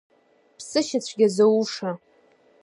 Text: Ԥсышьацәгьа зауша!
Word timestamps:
Ԥсышьацәгьа 0.57 1.27
зауша! 1.35 1.91